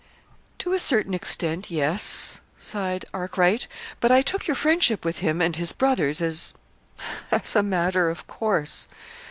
"To 0.57 0.73
a 0.73 0.79
certain 0.79 1.13
extent, 1.13 1.69
yes," 1.69 2.39
sighed 2.57 3.05
Arkwright. 3.13 3.67
"But 3.99 4.11
I 4.11 4.23
took 4.23 4.47
your 4.47 4.55
friendship 4.55 5.05
with 5.05 5.19
him 5.19 5.43
and 5.43 5.55
his 5.55 5.73
brothers 5.73 6.23
as 6.23 6.55
as 7.29 7.55
a 7.55 7.61
matter 7.61 8.09
of 8.09 8.25
course. 8.25 8.87